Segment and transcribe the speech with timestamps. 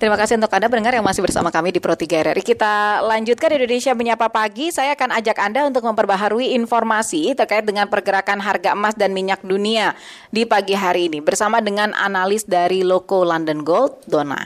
[0.00, 2.40] Terima kasih untuk Anda pendengar yang masih bersama kami di Pro 3 RRI.
[2.40, 4.72] Kita lanjutkan Indonesia Menyapa Pagi.
[4.72, 9.92] Saya akan ajak Anda untuk memperbaharui informasi terkait dengan pergerakan harga emas dan minyak dunia
[10.32, 14.40] di pagi hari ini bersama dengan analis dari Loko London Gold, Dona.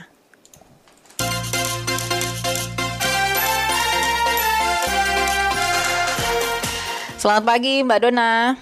[7.15, 8.59] Selamat pagi Mbak Dona.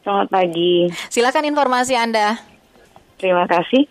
[0.00, 0.88] Selamat pagi.
[1.12, 2.40] Silakan informasi Anda.
[3.20, 3.84] Terima kasih.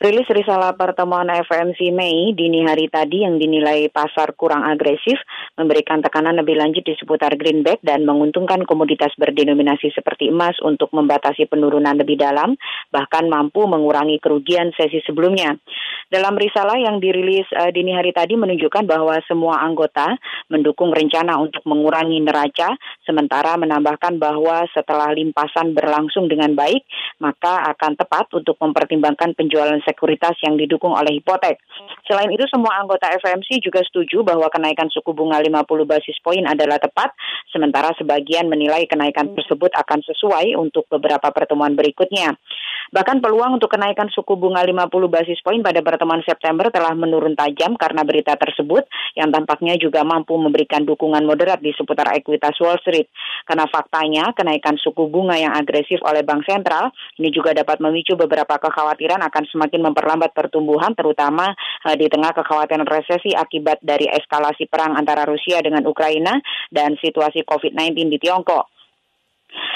[0.00, 5.20] Rilis risalah pertemuan FMC Mei dini hari tadi yang dinilai pasar kurang agresif
[5.60, 11.44] memberikan tekanan lebih lanjut di seputar greenback dan menguntungkan komoditas berdenominasi seperti emas untuk membatasi
[11.52, 12.56] penurunan lebih dalam
[12.88, 15.60] bahkan mampu mengurangi kerugian sesi sebelumnya.
[16.08, 20.16] Dalam risalah yang dirilis uh, dini hari tadi menunjukkan bahwa semua anggota
[20.48, 22.72] mendukung rencana untuk mengurangi neraca
[23.04, 26.88] sementara menambahkan bahwa setelah limpasan berlangsung dengan baik
[27.20, 31.58] maka akan tepat untuk mempertimbangkan penjualan sekuritas yang didukung oleh hipotek.
[32.06, 36.78] Selain itu, semua anggota FMC juga setuju bahwa kenaikan suku bunga 50 basis poin adalah
[36.78, 37.10] tepat,
[37.50, 42.38] sementara sebagian menilai kenaikan tersebut akan sesuai untuk beberapa pertemuan berikutnya.
[42.90, 47.78] Bahkan peluang untuk kenaikan suku bunga 50 basis poin pada pertemuan September telah menurun tajam
[47.78, 48.82] karena berita tersebut
[49.14, 53.06] yang tampaknya juga mampu memberikan dukungan moderat di seputar ekuitas Wall Street.
[53.46, 56.90] Karena faktanya kenaikan suku bunga yang agresif oleh bank sentral
[57.22, 61.54] ini juga dapat memicu beberapa kekhawatiran akan semakin memperlambat pertumbuhan terutama
[61.86, 66.42] uh, di tengah kekhawatiran resesi akibat dari eskalasi perang antara Rusia dengan Ukraina
[66.74, 68.79] dan situasi COVID-19 di Tiongkok.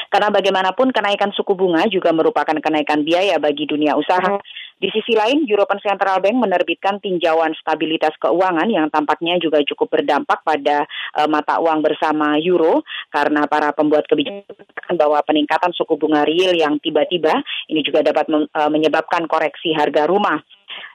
[0.09, 4.39] Karena bagaimanapun kenaikan suku bunga juga merupakan kenaikan biaya bagi dunia usaha.
[4.75, 10.43] Di sisi lain, European Central Bank menerbitkan tinjauan stabilitas keuangan yang tampaknya juga cukup berdampak
[10.43, 16.53] pada uh, mata uang bersama euro karena para pembuat kebijakan bahwa peningkatan suku bunga real
[16.53, 17.33] yang tiba-tiba
[17.71, 20.43] ini juga dapat uh, menyebabkan koreksi harga rumah.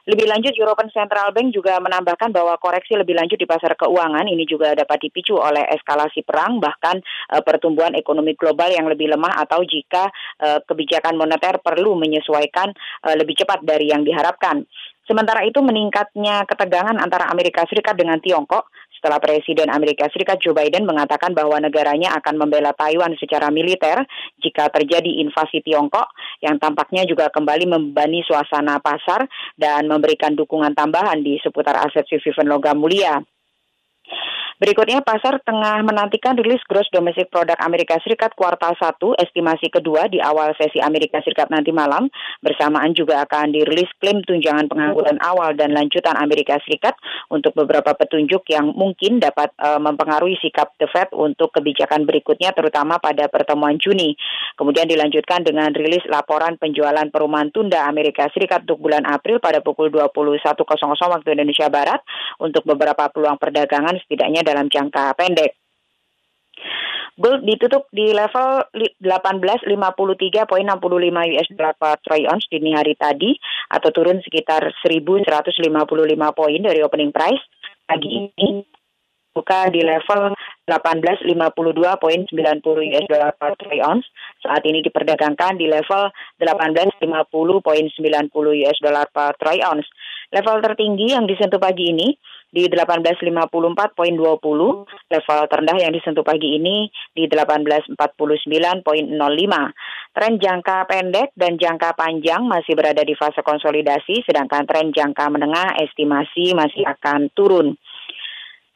[0.08, 4.48] Lebih lanjut, European Central Bank juga menambahkan bahwa koreksi lebih lanjut di pasar keuangan ini
[4.48, 6.98] juga dapat dipicu oleh eskalasi perang, bahkan
[7.30, 10.08] e, pertumbuhan ekonomi global yang lebih lemah atau jika
[10.40, 12.72] e, kebijakan moneter perlu menyesuaikan
[13.06, 14.64] e, lebih cepat dari yang diharapkan.
[15.10, 20.84] Sementara itu meningkatnya ketegangan antara Amerika Serikat dengan Tiongkok setelah Presiden Amerika Serikat Joe Biden
[20.84, 24.04] mengatakan bahwa negaranya akan membela Taiwan secara militer
[24.44, 26.12] jika terjadi invasi Tiongkok
[26.44, 29.24] yang tampaknya juga kembali membebani suasana pasar
[29.56, 33.24] dan memberikan dukungan tambahan di seputar aset Vivian logam mulia.
[34.60, 40.20] Berikutnya, pasar tengah menantikan rilis gross domestic product Amerika Serikat kuartal 1, estimasi kedua di
[40.20, 42.12] awal sesi Amerika Serikat nanti malam.
[42.44, 46.92] Bersamaan juga akan dirilis klaim tunjangan pengangguran awal dan lanjutan Amerika Serikat
[47.32, 53.00] untuk beberapa petunjuk yang mungkin dapat uh, mempengaruhi sikap The Fed untuk kebijakan berikutnya, terutama
[53.00, 54.12] pada pertemuan Juni.
[54.60, 59.88] Kemudian dilanjutkan dengan rilis laporan penjualan perumahan tunda Amerika Serikat untuk bulan April pada pukul
[59.88, 60.68] 21.00
[61.00, 62.04] waktu Indonesia Barat
[62.36, 65.60] untuk beberapa peluang perdagangan setidaknya dalam jangka pendek.
[67.20, 68.64] Gold ditutup di level
[69.04, 73.36] 1853.65 US dollar per troy ounce dini hari tadi
[73.68, 75.28] atau turun sekitar 1155
[76.32, 77.44] poin dari opening price.
[77.84, 78.64] Pagi ini
[79.36, 80.32] buka di level
[80.64, 84.08] 1852.90 US dollar per troy ounce.
[84.40, 86.08] Saat ini diperdagangkan di level
[86.40, 89.92] 1850.90 US dollar per troy ounce.
[90.30, 92.14] Level tertinggi yang disentuh pagi ini
[92.50, 93.90] di 1854.20,
[95.10, 97.98] level terendah yang disentuh pagi ini di 1849.05.
[100.10, 105.78] Tren jangka pendek dan jangka panjang masih berada di fase konsolidasi, sedangkan tren jangka menengah
[105.82, 107.74] estimasi masih akan turun.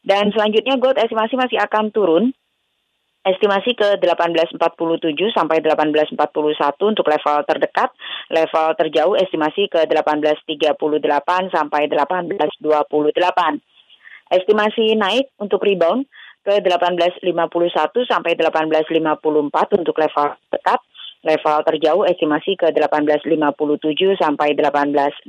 [0.02, 2.34] Dan selanjutnya gold estimasi masih akan turun
[3.24, 4.60] estimasi ke 1847
[5.32, 7.90] sampai 1841 untuk level terdekat,
[8.28, 13.64] level terjauh estimasi ke 1838 sampai 1828.
[14.28, 16.04] Estimasi naik untuk rebound
[16.44, 20.80] ke 1851 sampai 1854 untuk level dekat,
[21.24, 25.24] level terjauh estimasi ke 1857 sampai 1867.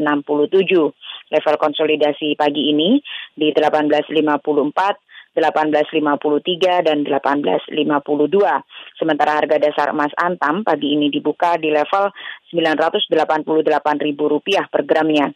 [1.32, 3.00] Level konsolidasi pagi ini
[3.34, 7.76] di 1854 1853 dan 1852.
[8.96, 12.10] Sementara harga dasar emas antam pagi ini dibuka di level
[12.56, 15.28] Rp988.000 per gramnya.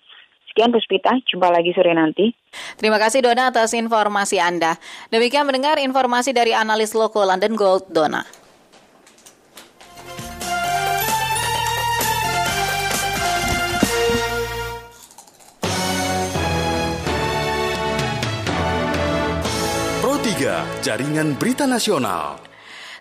[0.49, 2.33] Sekian Puspita, jumpa lagi sore nanti.
[2.79, 4.81] Terima kasih Dona atas informasi Anda.
[5.13, 8.48] Demikian mendengar informasi dari analis loko London Gold, Dona.
[20.39, 22.39] Jaringan Berita Nasional.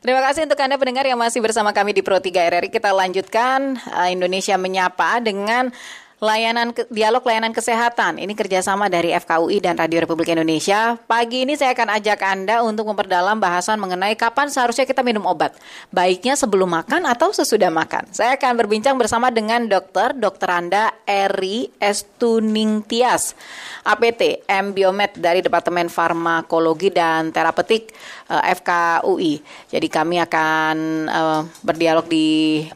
[0.03, 2.67] Terima kasih untuk Anda pendengar yang masih bersama kami di Pro 3 RRI.
[2.67, 5.71] Kita lanjutkan uh, Indonesia Menyapa dengan
[6.19, 8.19] layanan dialog layanan kesehatan.
[8.19, 10.99] Ini kerjasama dari FKUI dan Radio Republik Indonesia.
[11.07, 15.55] Pagi ini saya akan ajak Anda untuk memperdalam bahasan mengenai kapan seharusnya kita minum obat.
[15.95, 18.11] Baiknya sebelum makan atau sesudah makan.
[18.11, 23.39] Saya akan berbincang bersama dengan dokter, dokter Anda Eri Estuningtias,
[23.87, 27.95] APT, M Biomed dari Departemen Farmakologi dan Terapeutik
[28.27, 29.39] eh, FKUI.
[29.71, 30.77] Jadi kami akan
[31.07, 32.67] uh, berdialog di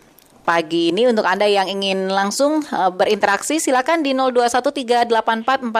[0.42, 5.70] pagi ini untuk Anda yang ingin langsung uh, berinteraksi silakan di 0213844545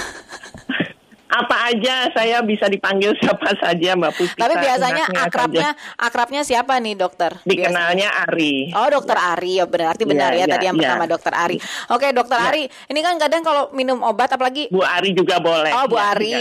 [1.37, 4.43] Apa aja saya bisa dipanggil siapa saja Mbak Puspita.
[4.49, 6.00] Tapi biasanya akrabnya saja.
[6.00, 7.31] akrabnya siapa nih dokter?
[7.44, 8.33] Dikenalnya biasanya.
[8.33, 8.55] Ari.
[8.73, 9.33] Oh dokter ya.
[9.37, 10.81] Ari ya berarti benar ya, ya, ya tadi yang ya.
[10.83, 11.56] pertama dokter Ari.
[11.93, 12.47] Oke dokter ya.
[12.49, 15.73] Ari, ini kan kadang kalau minum obat apalagi Bu Ari juga boleh.
[15.77, 16.33] Oh Bu ya, Ari.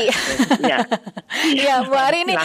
[0.63, 0.77] Iya
[1.67, 2.35] ya, Bu Ari ini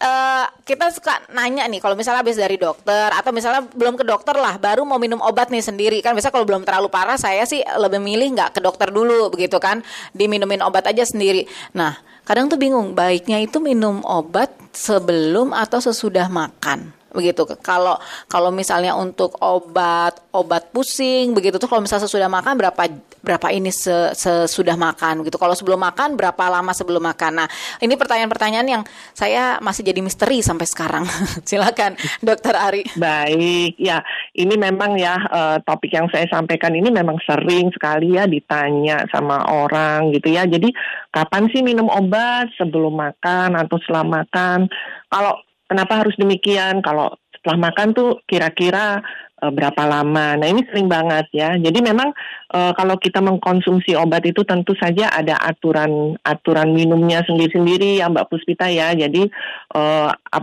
[0.00, 4.34] uh, kita suka nanya nih kalau misalnya habis dari dokter atau misalnya belum ke dokter
[4.36, 7.60] lah baru mau minum obat nih sendiri kan bisa kalau belum terlalu parah saya sih
[7.60, 9.82] lebih milih nggak ke dokter dulu begitu kan
[10.14, 11.44] diminumin obat aja sendiri.
[11.80, 11.96] Nah,
[12.28, 17.46] kadang tuh bingung baiknya itu minum obat sebelum atau sesudah makan begitu.
[17.60, 17.98] Kalau
[18.30, 21.58] kalau misalnya untuk obat obat pusing begitu.
[21.58, 22.82] Tuh kalau misalnya sesudah makan berapa
[23.20, 23.70] berapa ini
[24.14, 25.36] sesudah makan gitu.
[25.36, 27.44] Kalau sebelum makan berapa lama sebelum makan.
[27.44, 27.48] Nah
[27.82, 31.04] ini pertanyaan-pertanyaan yang saya masih jadi misteri sampai sekarang.
[31.48, 32.82] Silakan dokter Ari.
[32.96, 34.00] Baik ya.
[34.32, 39.44] Ini memang ya uh, topik yang saya sampaikan ini memang sering sekali ya ditanya sama
[39.50, 40.46] orang gitu ya.
[40.48, 40.72] Jadi
[41.12, 44.70] kapan sih minum obat sebelum makan atau setelah makan?
[45.10, 46.82] Kalau Kenapa harus demikian?
[46.82, 48.98] Kalau setelah makan tuh kira-kira
[49.38, 50.34] e, berapa lama?
[50.34, 51.54] Nah ini sering banget ya.
[51.54, 52.10] Jadi memang
[52.50, 58.26] e, kalau kita mengkonsumsi obat itu tentu saja ada aturan aturan minumnya sendiri-sendiri ya Mbak
[58.26, 58.90] Puspita ya.
[58.98, 59.30] Jadi
[59.70, 59.82] e,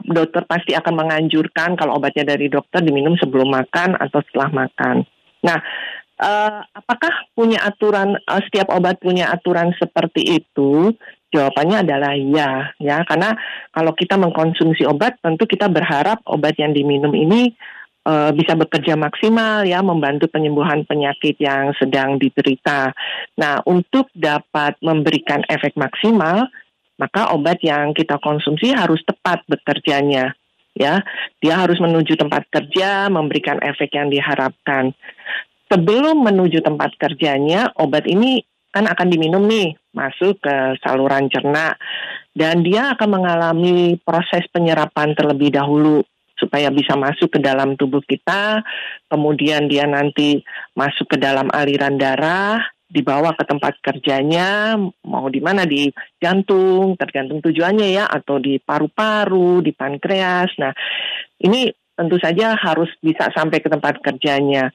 [0.08, 5.04] dokter pasti akan menganjurkan kalau obatnya dari dokter diminum sebelum makan atau setelah makan.
[5.44, 5.60] Nah
[6.22, 10.94] uh, apakah punya aturan uh, setiap obat punya aturan seperti itu?
[11.28, 13.36] Jawabannya adalah ya, ya karena
[13.76, 17.52] kalau kita mengkonsumsi obat tentu kita berharap obat yang diminum ini
[18.08, 22.96] uh, bisa bekerja maksimal ya membantu penyembuhan penyakit yang sedang diderita.
[23.36, 26.48] Nah, untuk dapat memberikan efek maksimal,
[26.96, 30.32] maka obat yang kita konsumsi harus tepat bekerjanya
[30.80, 31.04] ya.
[31.44, 34.96] Dia harus menuju tempat kerja, memberikan efek yang diharapkan
[35.72, 38.44] sebelum menuju tempat kerjanya, obat ini
[38.78, 41.74] kan akan diminum nih, masuk ke saluran cerna.
[42.38, 46.06] Dan dia akan mengalami proses penyerapan terlebih dahulu
[46.38, 48.62] supaya bisa masuk ke dalam tubuh kita,
[49.10, 50.46] kemudian dia nanti
[50.78, 55.90] masuk ke dalam aliran darah, dibawa ke tempat kerjanya, mau di mana di
[56.22, 60.54] jantung, tergantung tujuannya ya, atau di paru-paru, di pankreas.
[60.62, 60.78] Nah,
[61.42, 64.70] ini tentu saja harus bisa sampai ke tempat kerjanya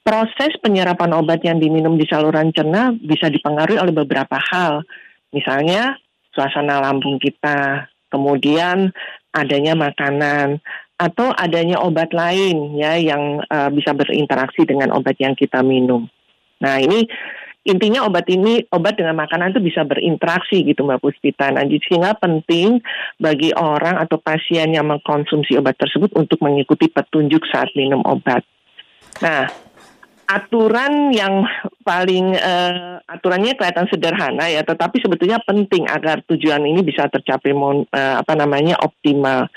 [0.00, 4.82] proses penyerapan obat yang diminum di saluran cerna bisa dipengaruhi oleh beberapa hal.
[5.30, 5.94] Misalnya
[6.34, 8.90] suasana lambung kita, kemudian
[9.30, 10.58] adanya makanan
[11.00, 16.04] atau adanya obat lain ya yang uh, bisa berinteraksi dengan obat yang kita minum.
[16.60, 17.08] Nah, ini
[17.64, 21.48] intinya obat ini obat dengan makanan itu bisa berinteraksi gitu Mbak Puspita.
[21.52, 22.84] Nah, sehingga penting
[23.16, 28.44] bagi orang atau pasien yang mengkonsumsi obat tersebut untuk mengikuti petunjuk saat minum obat.
[29.24, 29.48] Nah,
[30.30, 31.42] aturan yang
[31.82, 37.82] paling uh, aturannya kelihatan sederhana ya, tetapi sebetulnya penting agar tujuan ini bisa tercapai mon,
[37.90, 39.50] uh, apa namanya optimal.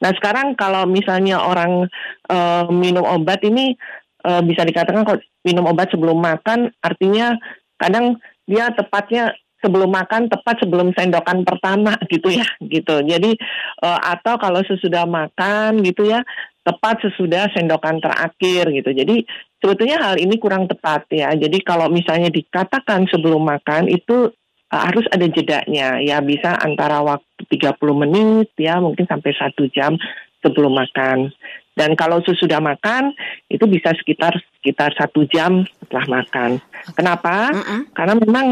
[0.00, 1.92] Nah sekarang kalau misalnya orang
[2.32, 3.76] uh, minum obat ini
[4.24, 7.36] uh, bisa dikatakan kalau minum obat sebelum makan, artinya
[7.76, 8.16] kadang
[8.48, 13.32] dia tepatnya sebelum makan tepat sebelum sendokan pertama gitu ya gitu jadi
[13.80, 16.20] uh, atau kalau sesudah makan gitu ya
[16.64, 19.24] tepat sesudah sendokan terakhir gitu jadi
[19.64, 24.28] sebetulnya hal ini kurang tepat ya jadi kalau misalnya dikatakan sebelum makan itu
[24.68, 29.96] uh, harus ada jedanya ya bisa antara waktu 30 menit ya mungkin sampai satu jam
[30.44, 31.32] sebelum makan
[31.74, 33.16] dan kalau sesudah makan
[33.50, 36.50] itu bisa sekitar sekitar satu jam setelah makan.
[36.94, 37.50] Kenapa?
[37.50, 37.80] Mm -mm.
[37.90, 38.46] Karena memang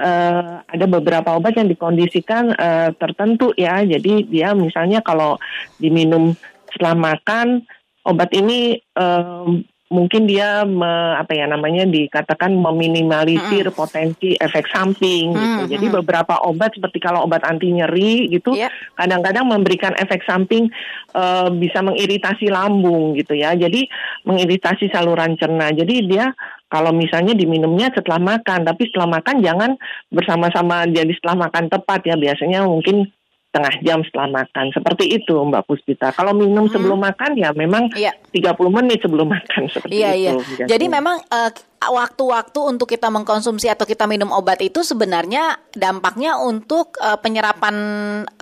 [0.00, 3.84] uh, ada beberapa obat yang dikondisikan uh, tertentu ya.
[3.84, 5.36] Jadi dia misalnya kalau
[5.76, 6.32] diminum
[6.72, 7.68] setelah makan
[8.08, 9.46] obat ini uh,
[9.92, 15.62] mungkin dia me, apa ya namanya dikatakan meminimalisir mm potensi efek samping mm gitu.
[15.76, 18.72] Jadi beberapa obat seperti kalau obat anti nyeri gitu iya.
[18.96, 20.72] kadang-kadang memberikan efek samping
[21.12, 23.52] uh, bisa mengiritasi lambung gitu ya.
[23.52, 23.84] Jadi
[24.24, 25.68] mengiritasi saluran cerna.
[25.74, 26.32] Jadi dia
[26.72, 29.70] kalau misalnya diminumnya setelah makan, tapi setelah makan jangan
[30.10, 32.16] bersama-sama jadi setelah makan tepat ya.
[32.16, 33.10] Biasanya mungkin
[33.54, 34.74] setengah jam setelah makan.
[34.74, 36.10] Seperti itu Mbak Puspita.
[36.10, 36.74] Kalau minum hmm.
[36.74, 38.10] sebelum makan ya memang iya.
[38.34, 40.42] 30 menit sebelum makan seperti iya, itu.
[40.58, 40.66] Iya.
[40.74, 41.50] Jadi memang uh,
[41.86, 47.76] waktu-waktu untuk kita mengkonsumsi atau kita minum obat itu sebenarnya dampaknya untuk uh, penyerapan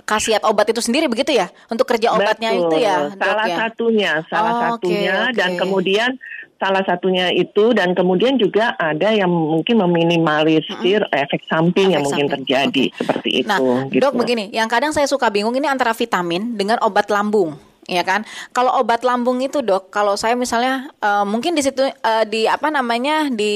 [0.09, 1.45] khasiat obat itu sendiri begitu ya?
[1.69, 2.73] Untuk kerja obatnya Betul.
[2.73, 3.57] itu ya, Salah ya?
[3.61, 5.37] satunya, salah oh, satunya okay, okay.
[5.37, 6.09] dan kemudian
[6.63, 11.21] salah satunya itu dan kemudian juga ada yang mungkin meminimalisir -hmm.
[11.27, 12.35] efek samping efek yang mungkin samping.
[12.47, 12.97] terjadi okay.
[13.03, 13.67] seperti nah, itu.
[13.67, 14.01] Nah, gitu.
[14.07, 18.23] dok begini, yang kadang saya suka bingung ini antara vitamin dengan obat lambung ya kan
[18.55, 22.71] kalau obat lambung itu dok kalau saya misalnya uh, mungkin di situ uh, di apa
[22.71, 23.55] namanya di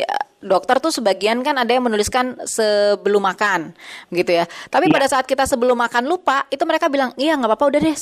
[0.00, 3.76] uh, dokter tuh sebagian kan ada yang menuliskan sebelum makan
[4.08, 4.92] gitu ya tapi ya.
[4.96, 7.96] pada saat kita sebelum makan lupa itu mereka bilang iya nggak apa-apa udah deh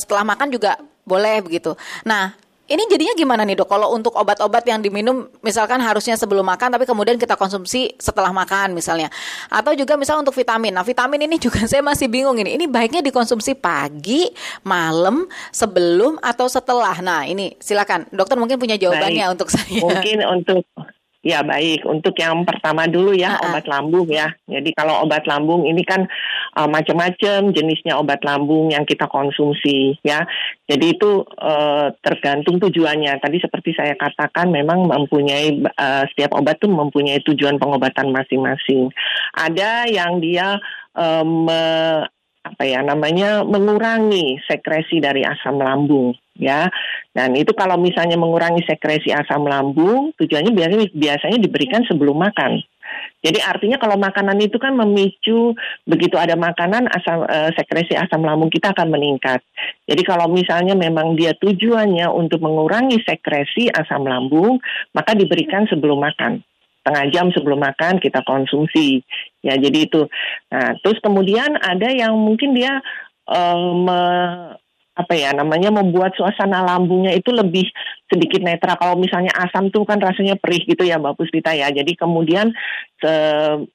[0.00, 1.76] setelah makan juga boleh begitu
[2.08, 2.32] nah
[2.72, 3.68] ini jadinya gimana nih dok?
[3.68, 8.72] Kalau untuk obat-obat yang diminum, misalkan harusnya sebelum makan, tapi kemudian kita konsumsi setelah makan
[8.72, 9.12] misalnya,
[9.52, 10.72] atau juga misal untuk vitamin.
[10.72, 12.56] Nah vitamin ini juga saya masih bingung ini.
[12.56, 14.32] Ini baiknya dikonsumsi pagi,
[14.64, 16.96] malam, sebelum atau setelah.
[17.04, 19.34] Nah ini silakan dokter mungkin punya jawabannya Baik.
[19.36, 19.76] untuk saya.
[19.76, 20.64] Mungkin untuk
[21.22, 23.54] Ya baik, untuk yang pertama dulu ya uh-uh.
[23.54, 24.34] obat lambung ya.
[24.50, 26.10] Jadi kalau obat lambung ini kan
[26.58, 30.26] uh, macam-macam jenisnya obat lambung yang kita konsumsi ya.
[30.66, 33.22] Jadi itu uh, tergantung tujuannya.
[33.22, 38.90] Tadi seperti saya katakan memang mempunyai uh, setiap obat tuh mempunyai tujuan pengobatan masing-masing.
[39.38, 40.58] Ada yang dia
[40.98, 41.46] um,
[42.42, 46.66] apa ya namanya mengurangi sekresi dari asam lambung ya.
[47.14, 52.62] Dan itu kalau misalnya mengurangi sekresi asam lambung, tujuannya biasanya biasanya diberikan sebelum makan.
[53.22, 55.54] Jadi artinya kalau makanan itu kan memicu
[55.88, 59.40] begitu ada makanan asam e, sekresi asam lambung kita akan meningkat.
[59.86, 64.58] Jadi kalau misalnya memang dia tujuannya untuk mengurangi sekresi asam lambung,
[64.92, 66.42] maka diberikan sebelum makan
[66.82, 69.06] setengah jam sebelum makan kita konsumsi.
[69.46, 70.10] Ya jadi itu.
[70.50, 72.82] Nah terus kemudian ada yang mungkin dia
[73.30, 74.00] uh, me,
[74.92, 77.64] apa ya namanya membuat suasana lambungnya itu lebih
[78.12, 78.76] sedikit netral.
[78.76, 81.72] Kalau misalnya asam tuh kan rasanya perih gitu ya Mbak Puspita ya.
[81.72, 82.52] Jadi kemudian
[83.00, 83.14] se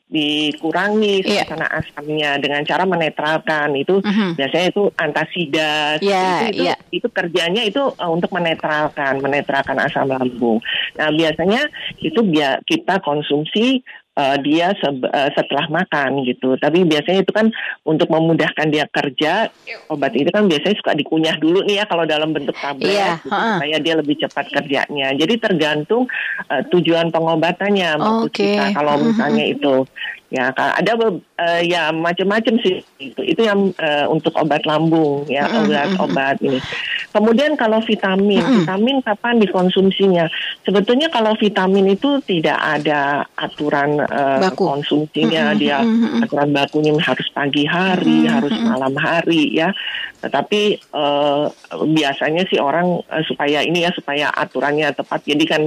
[0.08, 1.44] dikurangi iya.
[1.44, 1.80] suasana yeah.
[1.82, 4.38] asamnya dengan cara menetralkan itu -huh.
[4.38, 5.98] biasanya itu antasida.
[6.00, 6.78] Yeah, itu, yeah.
[6.94, 10.62] itu kerjanya itu uh, untuk menetralkan, menetralkan asam lambung.
[11.02, 11.66] Nah biasanya
[11.98, 13.82] itu biar kita konsumsi
[14.18, 16.58] uh, dia se uh, setelah makan gitu.
[16.58, 17.54] Tapi biasanya itu kan
[17.86, 19.54] untuk memudahkan dia kerja,
[19.94, 23.22] obat itu kan biasanya suka dikunyah dulu nih ya kalau dalam bentuk tablet yeah.
[23.22, 25.14] gitu, supaya dia lebih cepat kerjanya.
[25.14, 26.10] Jadi tergantung
[26.50, 28.58] uh, tujuan pengobatannya, okay.
[28.58, 29.86] kita kalau misalnya itu
[30.28, 33.22] Ya, ada uh, ya macam-macam sih itu.
[33.24, 36.60] Itu yang uh, untuk obat lambung ya, obat-obat ini.
[37.08, 40.30] Kemudian kalau vitamin, vitamin kapan dikonsumsinya?
[40.62, 44.70] Sebetulnya kalau vitamin itu tidak ada aturan uh, Baku.
[44.70, 45.82] konsumsinya, dia
[46.22, 49.74] aturan bakunya harus pagi hari, harus malam hari ya.
[50.22, 51.50] Tetapi uh,
[51.90, 55.26] biasanya sih orang uh, supaya ini ya supaya aturannya tepat.
[55.26, 55.62] Jadi kan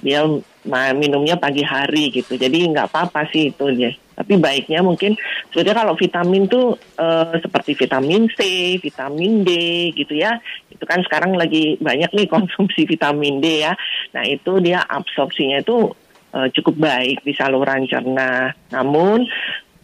[0.00, 0.24] dia
[0.94, 2.36] minumnya pagi hari gitu.
[2.38, 3.92] Jadi nggak apa-apa sih itu ya.
[4.18, 5.14] Tapi baiknya mungkin
[5.54, 9.50] sebetulnya kalau vitamin tuh uh, seperti vitamin C, vitamin D
[9.94, 10.42] gitu ya.
[10.68, 13.72] Itu kan sekarang lagi banyak nih konsumsi vitamin D ya.
[14.14, 15.92] Nah itu dia absorpsinya itu
[16.32, 18.52] uh, cukup baik di saluran cerna.
[18.72, 19.26] Namun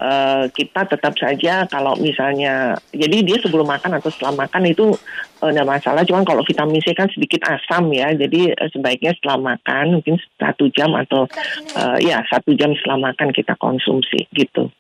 [0.01, 4.95] uh, kita tetap saja kalau misalnya jadi dia sebelum makan atau setelah makan itu
[5.41, 9.55] tidak uh, masalah cuma kalau vitamin C kan sedikit asam ya jadi uh, sebaiknya setelah
[9.55, 11.29] makan mungkin satu jam atau
[11.79, 14.71] uh, ya satu jam setelah makan kita konsumsi gitu.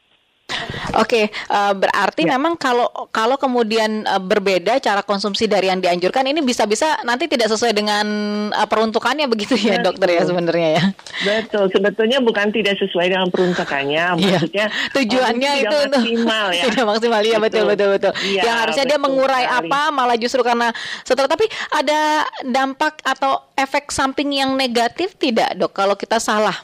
[1.00, 2.38] Oke, uh, berarti ya.
[2.38, 7.50] memang kalau kalau kemudian uh, berbeda cara konsumsi dari yang dianjurkan ini bisa-bisa nanti tidak
[7.50, 8.06] sesuai dengan
[8.54, 9.86] uh, peruntukannya begitu ya Betul.
[9.90, 10.84] dokter ya sebenarnya ya.
[11.24, 14.38] Betul, sebetulnya bukan tidak sesuai dengan peruntukannya, iya.
[14.38, 16.64] maksudnya tujuannya oh, itu maksimal ya.
[16.74, 18.12] Tidak maksimal ya betul betul betul.
[18.26, 19.70] Ya, yang harusnya dia mengurai sekali.
[19.70, 20.70] apa malah justru karena
[21.02, 26.54] setelah tapi ada dampak atau efek samping yang negatif tidak dok kalau kita salah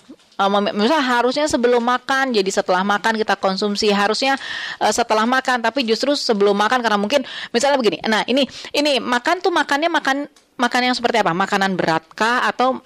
[0.49, 3.93] misalnya harusnya sebelum makan jadi setelah makan kita konsumsi.
[3.93, 4.41] Harusnya
[4.81, 7.21] uh, setelah makan tapi justru sebelum makan karena mungkin
[7.53, 8.01] misalnya begini.
[8.09, 10.25] Nah ini ini makan tuh makannya makan
[10.57, 11.37] makan yang seperti apa?
[11.37, 12.49] Makanan berat kah?
[12.49, 12.81] Atau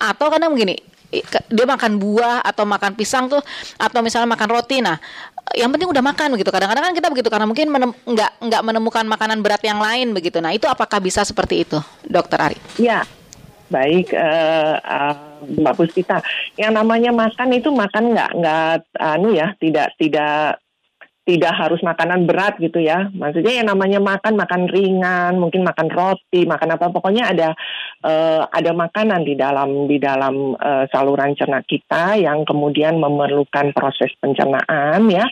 [0.00, 0.94] atau kadang begini
[1.46, 3.38] dia makan buah atau makan pisang tuh
[3.78, 4.82] atau misalnya makan roti.
[4.82, 4.98] Nah
[5.54, 6.50] yang penting udah makan begitu.
[6.50, 10.42] Kadang-kadang kan kita begitu karena mungkin menem, nggak nggak menemukan makanan berat yang lain begitu.
[10.42, 12.58] Nah itu apakah bisa seperti itu dokter Ari?
[12.80, 13.06] Ya
[13.72, 16.24] baik uh, uh, Mbak Puspita.
[16.56, 20.58] Yang namanya makan itu makan nggak nggak anu ya tidak tidak
[21.24, 23.08] tidak harus makanan berat gitu ya.
[23.08, 27.48] Maksudnya yang namanya makan makan ringan, mungkin makan roti, makan apa pokoknya ada
[28.04, 34.12] uh, ada makanan di dalam di dalam uh, saluran cerna kita yang kemudian memerlukan proses
[34.20, 35.24] pencernaan ya.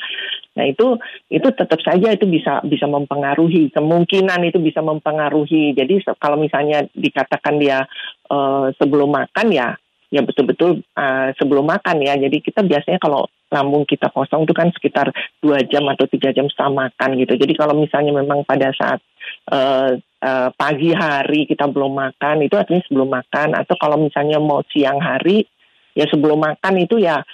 [0.57, 0.97] Nah itu
[1.29, 5.77] itu tetap saja itu bisa bisa mempengaruhi kemungkinan itu bisa mempengaruhi.
[5.77, 7.85] Jadi kalau misalnya dikatakan dia
[8.33, 9.77] uh, sebelum makan ya
[10.13, 12.21] ya betul-betul uh, sebelum makan ya.
[12.21, 15.09] Jadi kita biasanya kalau lambung kita kosong itu kan sekitar
[15.41, 17.41] dua jam atau tiga jam setelah makan gitu.
[17.41, 19.01] Jadi kalau misalnya memang pada saat
[19.49, 19.97] uh,
[20.53, 25.49] pagi hari kita belum makan itu artinya sebelum makan atau kalau misalnya mau siang hari
[25.97, 27.25] ya sebelum makan itu ya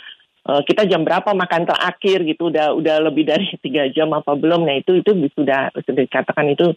[0.48, 4.80] kita jam berapa makan terakhir gitu udah udah lebih dari tiga jam apa belum nah
[4.80, 6.72] itu itu sudah sudah dikatakan itu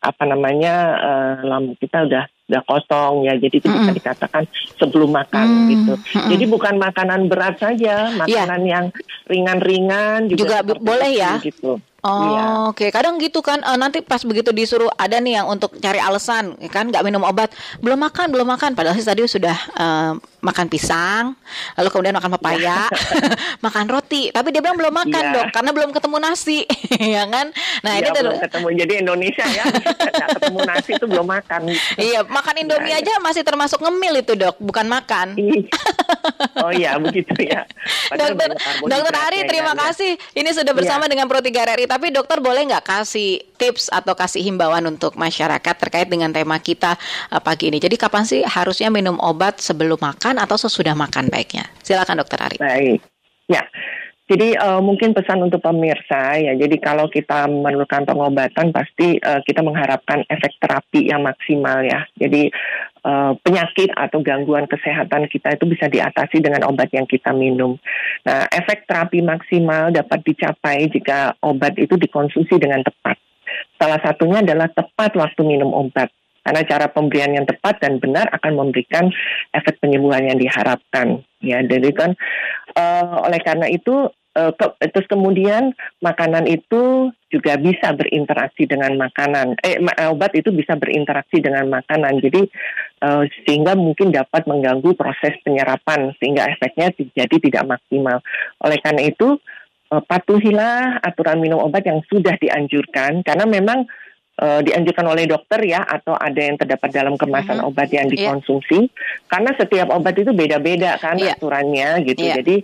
[0.00, 0.96] apa namanya
[1.44, 3.80] lambung kita udah udah kosong ya jadi itu mm -hmm.
[3.86, 4.42] bisa dikatakan
[4.74, 5.70] sebelum makan mm -hmm.
[5.70, 5.94] gitu
[6.34, 8.18] jadi bukan makanan berat saja iya.
[8.18, 8.72] makanan yeah.
[8.74, 8.84] yang
[9.30, 12.44] ringan-ringan juga, juga boleh ya gitu Oh iya.
[12.72, 12.88] oke, okay.
[12.88, 16.72] kadang gitu kan uh, nanti pas begitu disuruh ada nih yang untuk cari alasan ya
[16.72, 17.52] kan nggak minum obat,
[17.84, 21.36] belum makan belum makan, padahal sih tadi sudah uh, makan pisang,
[21.76, 22.88] lalu kemudian makan papaya,
[23.66, 25.34] makan roti, tapi dia bilang belum makan yeah.
[25.36, 26.64] dok karena belum ketemu nasi,
[27.20, 27.52] ya kan?
[27.84, 29.64] Nah ini belum ketemu jadi Indonesia ya
[30.40, 31.60] ketemu nasi itu belum makan.
[32.00, 33.20] iya makan Indomie ya, aja ya.
[33.20, 35.36] masih termasuk ngemil itu dok, bukan makan.
[36.64, 37.68] oh iya begitu ya.
[38.16, 38.56] dokter
[38.88, 42.86] Dokter Ari terima kasih, ini sudah bersama dengan Pro 3 RRI tapi dokter boleh nggak
[42.86, 46.94] kasih tips atau kasih himbauan untuk masyarakat terkait dengan tema kita
[47.34, 47.82] uh, pagi ini?
[47.82, 51.66] Jadi kapan sih harusnya minum obat sebelum makan atau sesudah makan baiknya?
[51.82, 52.56] Silakan dokter Ari.
[52.62, 53.02] Baik,
[53.50, 53.66] ya.
[54.30, 56.54] Jadi uh, mungkin pesan untuk pemirsa ya.
[56.54, 62.06] Jadi kalau kita memerlukan pengobatan pasti uh, kita mengharapkan efek terapi yang maksimal ya.
[62.14, 62.46] Jadi
[63.04, 67.76] uh, penyakit atau gangguan kesehatan kita itu bisa diatasi dengan obat yang kita minum.
[68.24, 73.16] Nah, efek terapi maksimal dapat dicapai jika obat itu dikonsumsi dengan tepat.
[73.80, 76.12] Salah satunya adalah tepat waktu minum obat.
[76.40, 79.12] Karena cara pemberian yang tepat dan benar akan memberikan
[79.52, 81.20] efek penyembuhan yang diharapkan.
[81.44, 82.16] Ya, jadi kan
[82.76, 84.62] uh, oleh karena itu Uh, ke,
[84.94, 89.58] terus kemudian makanan itu juga bisa berinteraksi dengan makanan.
[89.66, 92.22] Eh obat itu bisa berinteraksi dengan makanan.
[92.22, 92.46] Jadi
[93.04, 98.24] uh, sehingga mungkin dapat mengganggu proses penyerapan sehingga efeknya jadi tidak maksimal.
[98.64, 99.36] Oleh karena itu
[99.92, 103.84] uh, patuhilah aturan minum obat yang sudah dianjurkan karena memang
[104.40, 107.70] uh, dianjurkan oleh dokter ya atau ada yang terdapat dalam kemasan mm -hmm.
[107.74, 108.14] obat yang iya.
[108.16, 109.26] dikonsumsi yeah.
[109.28, 111.36] karena setiap obat itu beda-beda kan yeah.
[111.36, 112.24] aturannya gitu.
[112.24, 112.40] Yeah.
[112.40, 112.56] Jadi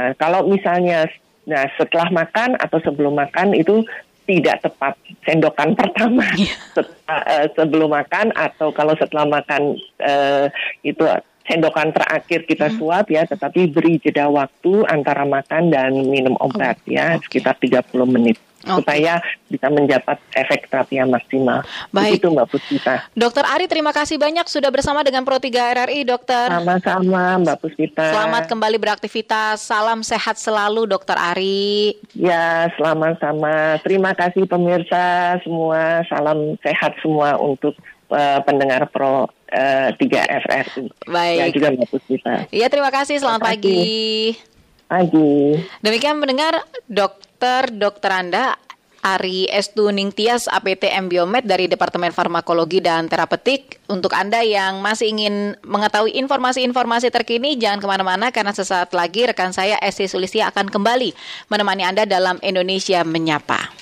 [0.00, 1.10] Nah, kalau misalnya
[1.48, 3.82] nah setelah makan atau sebelum makan itu
[4.30, 4.94] tidak tepat
[5.26, 6.54] sendokan pertama yeah.
[6.70, 10.46] setelah, uh, sebelum makan atau kalau setelah makan uh,
[10.86, 11.02] itu
[11.50, 12.76] sendokan terakhir kita hmm.
[12.78, 17.42] suap ya, tetapi beri jeda waktu antara makan dan minum obat oh, ya okay.
[17.42, 18.78] sekitar 30 menit okay.
[18.80, 19.14] supaya
[19.50, 21.64] bisa mendapat efek terapi yang maksimal.
[21.90, 22.20] Baik.
[22.20, 23.08] Itu Mbak Puspita.
[23.16, 26.46] Dokter Ari, terima kasih banyak sudah bersama dengan Pro 3 RRI, Dokter.
[26.52, 28.06] Sama-sama Mbak Puspita.
[28.12, 29.64] Selamat kembali beraktivitas.
[29.64, 31.96] Salam sehat selalu, Dokter Ari.
[32.14, 33.80] Ya, selamat sama.
[33.82, 36.04] Terima kasih pemirsa semua.
[36.06, 37.74] Salam sehat semua untuk
[38.12, 39.98] uh, pendengar Pro uh, 3
[40.46, 40.84] FRI.
[41.08, 41.38] Baik.
[41.38, 42.34] Ya juga Mbak Puspita.
[42.54, 43.18] Iya, terima kasih.
[43.18, 44.34] Selamat terima kasih.
[44.36, 44.49] pagi.
[44.90, 45.54] Pagi.
[45.86, 48.58] Demikian mendengar Dokter Dokter Anda
[49.00, 53.78] Ari Estu Ningtyas APT Biomed dari Departemen Farmakologi dan Terapeutik.
[53.86, 59.54] Untuk Anda yang masih ingin mengetahui informasi-informasi terkini, jangan ke mana-mana karena sesaat lagi rekan
[59.54, 61.14] saya Esti Sulistia akan kembali
[61.48, 63.72] menemani Anda dalam Indonesia Menyapa.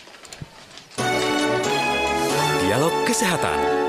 [2.68, 3.87] Dialog Kesehatan